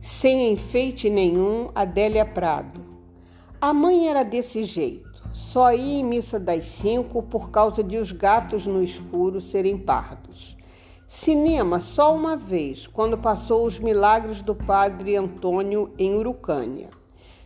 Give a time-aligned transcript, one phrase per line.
[0.00, 2.80] sem enfeite nenhum, Adélia Prado.
[3.60, 8.10] A mãe era desse jeito, só ia em missa das cinco por causa de os
[8.10, 10.56] gatos no escuro serem pardos.
[11.06, 16.88] Cinema só uma vez, quando passou os milagres do padre Antônio em Urucânia.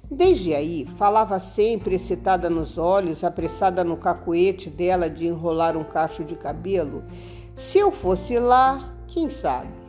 [0.08, 6.22] Desde aí, falava sempre excitada nos olhos, apressada no cacuete dela de enrolar um cacho
[6.22, 7.02] de cabelo.
[7.56, 9.83] Se eu fosse lá, quem sabe?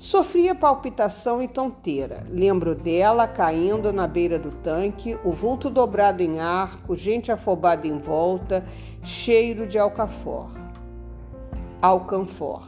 [0.00, 2.26] Sofria palpitação e tonteira.
[2.30, 7.98] Lembro dela caindo na beira do tanque, o vulto dobrado em arco, gente afobada em
[7.98, 8.64] volta,
[9.04, 10.50] cheiro de alcafor.
[11.82, 12.62] Alcanfor.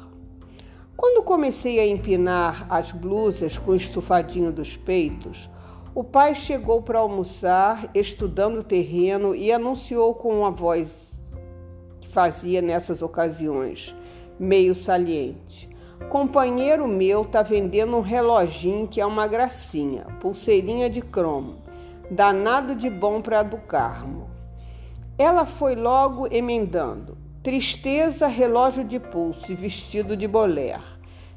[0.95, 5.49] Quando comecei a empinar as blusas com o estufadinho dos peitos,
[5.95, 11.19] o pai chegou para almoçar, estudando o terreno, e anunciou com uma voz
[11.99, 13.97] que fazia nessas ocasiões,
[14.39, 15.72] meio saliente.
[16.09, 21.57] Companheiro meu tá vendendo um reloginho que é uma gracinha, pulseirinha de cromo,
[22.11, 24.31] danado de bom para do Carmo.
[25.19, 27.17] Ela foi logo emendando.
[27.43, 30.81] Tristeza, relógio de pulso e vestido de boler.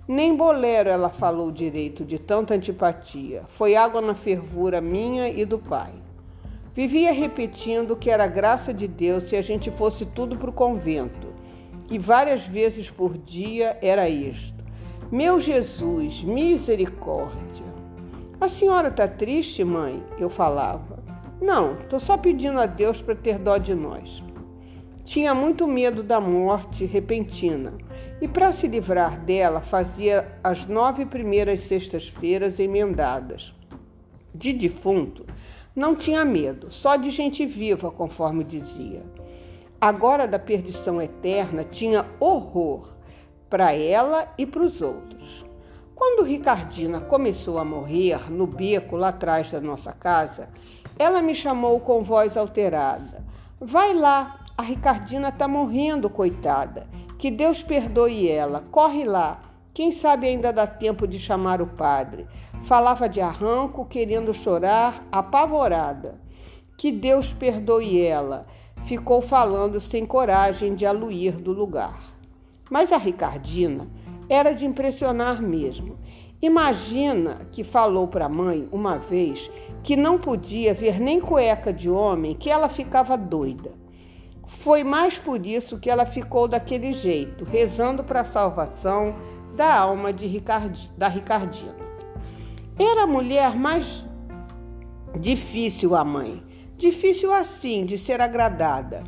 [0.07, 3.43] Nem bolero ela falou direito de tanta antipatia.
[3.49, 5.93] Foi água na fervura minha e do pai.
[6.75, 11.24] Vivia repetindo que era graça de Deus se a gente fosse tudo para o convento.
[11.89, 14.63] E várias vezes por dia era isto.
[15.11, 17.65] Meu Jesus, misericórdia.
[18.41, 20.03] A senhora está triste, mãe?
[20.19, 21.03] Eu falava.
[21.41, 24.23] Não, estou só pedindo a Deus para ter dó de nós.
[25.03, 27.73] Tinha muito medo da morte repentina
[28.19, 33.53] e, para se livrar dela, fazia as nove primeiras sextas-feiras emendadas.
[34.33, 35.25] De defunto,
[35.75, 39.03] não tinha medo, só de gente viva, conforme dizia.
[39.79, 42.89] Agora, da perdição eterna, tinha horror
[43.49, 45.45] para ela e para os outros.
[45.93, 50.49] Quando Ricardina começou a morrer no beco lá atrás da nossa casa,
[50.97, 53.23] ela me chamou com voz alterada.
[53.59, 56.87] Vai lá, a Ricardina está morrendo, coitada.
[57.17, 58.63] Que Deus perdoe ela.
[58.71, 59.41] Corre lá.
[59.73, 62.25] Quem sabe ainda dá tempo de chamar o padre.
[62.63, 66.19] Falava de arranco, querendo chorar, apavorada.
[66.77, 68.45] Que Deus perdoe ela.
[68.83, 72.15] Ficou falando sem coragem de aluir do lugar.
[72.69, 73.87] Mas a Ricardina
[74.29, 75.97] era de impressionar mesmo.
[76.41, 79.49] Imagina que falou para a mãe uma vez
[79.81, 83.73] que não podia ver nem cueca de homem, que ela ficava doida.
[84.45, 89.15] Foi mais por isso que ela ficou daquele jeito, rezando para a salvação
[89.55, 90.39] da alma de
[90.97, 91.75] da Ricardina.
[92.77, 94.05] Era a mulher mais
[95.19, 96.43] difícil a mãe,
[96.77, 99.03] difícil assim de ser agradada.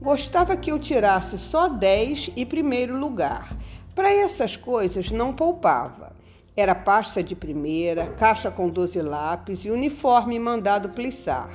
[0.00, 3.56] Gostava que eu tirasse só 10 e primeiro lugar.
[3.94, 6.16] Para essas coisas não poupava.
[6.56, 11.50] Era pasta de primeira, caixa com 12 lápis e uniforme mandado plissar.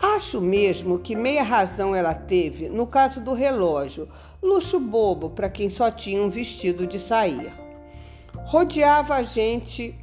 [0.00, 4.08] Acho mesmo que meia razão ela teve no caso do relógio,
[4.42, 7.52] luxo bobo para quem só tinha um vestido de sair.
[8.46, 9.94] Rodeava a gente,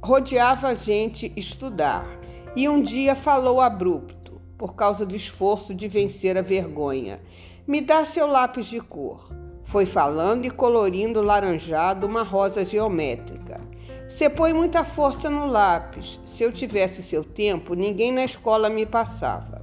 [0.00, 2.06] rodeava a gente estudar
[2.56, 7.20] e um dia falou abrupto por causa do esforço de vencer a vergonha.
[7.68, 9.30] Me dá seu lápis de cor.
[9.64, 13.60] Foi falando e colorindo laranjado uma rosa geométrica.
[14.08, 16.18] Você põe muita força no lápis.
[16.24, 19.60] Se eu tivesse seu tempo, ninguém na escola me passava.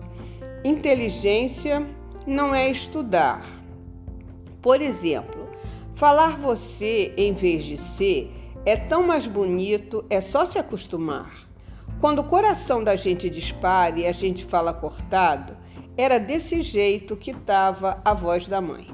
[0.63, 1.83] Inteligência
[2.27, 3.43] não é estudar.
[4.61, 5.49] Por exemplo,
[5.95, 8.31] falar você em vez de ser
[8.65, 11.52] é tão mais bonito, é só se acostumar.
[12.03, 15.55] Quando o coração da gente dispara e a gente fala cortado,
[15.95, 18.89] era desse jeito que estava a voz da mãe.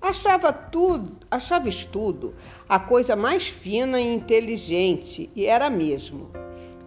[0.00, 2.36] Achava tudo, achava estudo
[2.68, 6.30] a coisa mais fina e inteligente, e era mesmo.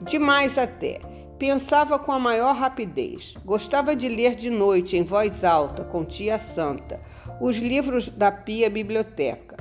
[0.02, 1.02] Demais até.
[1.38, 3.34] Pensava com a maior rapidez.
[3.44, 7.02] Gostava de ler de noite em voz alta com tia Santa
[7.42, 9.58] os livros da Pia Biblioteca.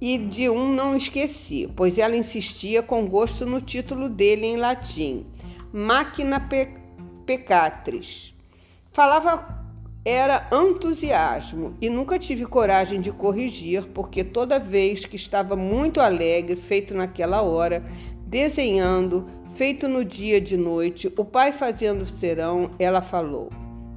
[0.00, 5.26] E de um não esqueci, pois ela insistia com gosto no título dele em latim,
[5.72, 6.68] Máquina Pe
[7.24, 8.34] Pecatris.
[8.92, 9.56] Falava
[10.04, 16.54] era entusiasmo e nunca tive coragem de corrigir, porque toda vez que estava muito alegre,
[16.54, 17.84] feito naquela hora,
[18.24, 19.26] desenhando,
[19.56, 23.50] feito no dia de noite, o pai fazendo serão, ela falou: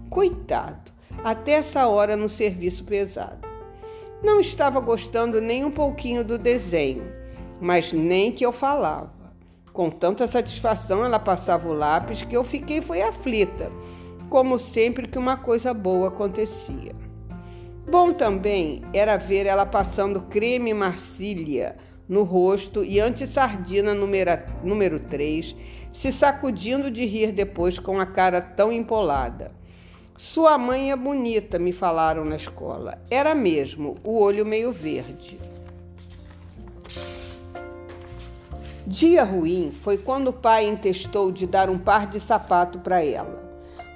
[0.09, 0.91] Coitado,
[1.23, 3.48] até essa hora no serviço pesado.
[4.21, 7.03] Não estava gostando nem um pouquinho do desenho,
[7.61, 9.13] mas nem que eu falava.
[9.71, 13.71] Com tanta satisfação ela passava o lápis que eu fiquei foi aflita,
[14.29, 16.93] como sempre que uma coisa boa acontecia.
[17.89, 21.77] Bom também era ver ela passando creme Marcília
[22.09, 25.55] no rosto e anti-sardina número 3,
[25.93, 29.51] se sacudindo de rir depois com a cara tão empolada.
[30.19, 33.01] Sua mãe é bonita, me falaram na escola.
[33.09, 35.39] Era mesmo, o olho meio verde.
[38.85, 43.41] Dia ruim foi quando o pai intestou de dar um par de sapato para ela.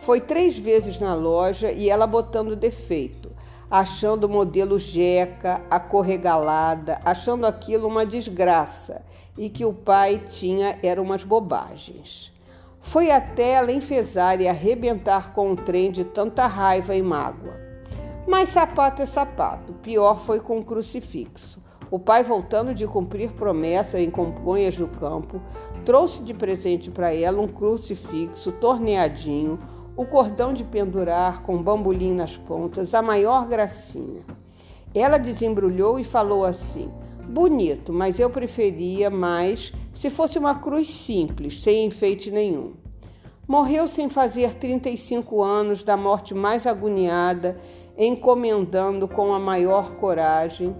[0.03, 3.29] Foi três vezes na loja e ela botando defeito,
[3.69, 9.03] achando o modelo jeca, a cor regalada, achando aquilo uma desgraça
[9.37, 12.32] e que o pai tinha eram umas bobagens.
[12.83, 17.59] Foi até ela enfesar e arrebentar com o trem de tanta raiva e mágoa.
[18.27, 21.61] Mas sapato é sapato, pior foi com o crucifixo.
[21.89, 25.41] O pai, voltando de cumprir promessa em Congonhas do Campo,
[25.85, 29.59] trouxe de presente para ela um crucifixo torneadinho,
[29.95, 34.21] o cordão de pendurar com bambolim nas pontas, a maior gracinha.
[34.93, 36.91] Ela desembrulhou e falou assim:
[37.27, 42.73] Bonito, mas eu preferia mais se fosse uma cruz simples, sem enfeite nenhum.
[43.47, 47.57] Morreu sem fazer 35 anos da morte mais agoniada,
[47.97, 50.75] encomendando com a maior coragem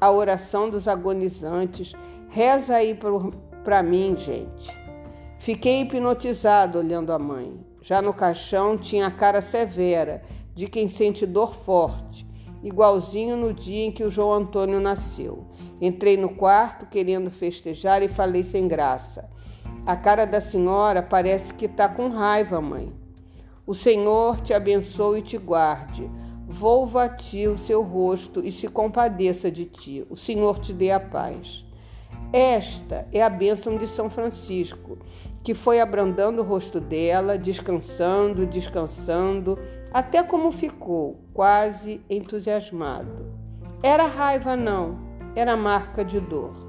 [0.00, 1.92] a oração dos agonizantes.
[2.28, 2.98] Reza aí
[3.64, 4.70] para mim, gente.
[5.38, 7.58] Fiquei hipnotizado olhando a mãe.
[7.80, 10.22] Já no caixão tinha a cara severa
[10.54, 12.26] de quem sente dor forte,
[12.62, 15.46] igualzinho no dia em que o João Antônio nasceu.
[15.80, 19.28] Entrei no quarto querendo festejar e falei sem graça.
[19.86, 22.92] A cara da senhora parece que está com raiva, mãe.
[23.66, 26.10] O Senhor te abençoe e te guarde.
[26.46, 30.06] Volva a ti o seu rosto e se compadeça de ti.
[30.08, 31.64] O Senhor te dê a paz.
[32.32, 34.98] Esta é a bênção de São Francisco,
[35.48, 39.58] que foi abrandando o rosto dela, descansando, descansando,
[39.90, 43.32] até como ficou, quase entusiasmado.
[43.82, 44.98] Era raiva, não,
[45.34, 46.67] era marca de dor.